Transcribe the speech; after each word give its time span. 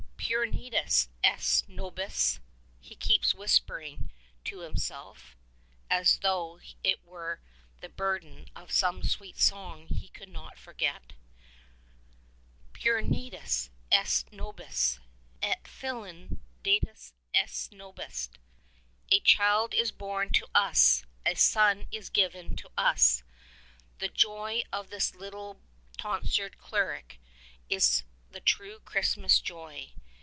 *^Puer 0.33 0.49
natus 0.53 1.09
est 1.25 1.67
nobis/^ 1.69 2.39
he 2.79 2.95
keeps 2.95 3.33
whispering 3.35 4.13
to 4.45 4.59
himself 4.59 5.35
as 5.89 6.19
though 6.19 6.61
it 6.85 7.03
were 7.03 7.41
the 7.81 7.89
burden 7.89 8.45
of 8.55 8.71
some 8.71 9.03
sweet 9.03 9.37
song 9.37 9.87
he 9.89 10.07
could 10.07 10.29
not 10.29 10.57
forget; 10.57 11.13
''Puer 12.73 13.05
natus 13.05 13.71
est 13.91 14.31
nobis, 14.31 14.99
et 15.41 15.67
Filius 15.67 16.31
datus 16.63 17.11
est 17.35 17.73
nobis": 17.77 18.29
"A 19.11 19.19
Child 19.19 19.73
is 19.73 19.91
born 19.91 20.29
to 20.31 20.47
us, 20.55 21.03
a 21.25 21.35
Son 21.35 21.87
is 21.91 22.09
given 22.09 22.55
to 22.55 22.69
us." 22.77 23.21
The 23.99 24.07
joy 24.07 24.63
of 24.71 24.91
this 24.91 25.13
little 25.13 25.59
tonsured 25.97 26.57
cleric 26.57 27.19
is 27.69 28.03
the 28.31 28.39
true 28.39 28.79
Christmas 28.79 29.41
joy. 29.41 29.91